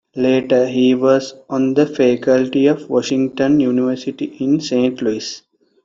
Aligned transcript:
Later 0.15 0.65
he 0.65 0.95
was 0.95 1.35
on 1.47 1.75
the 1.75 1.85
faculty 1.85 2.65
of 2.65 2.89
Washington 2.89 3.59
University 3.59 4.35
in 4.39 4.59
Saint 4.59 4.99
Louis. 4.99 5.43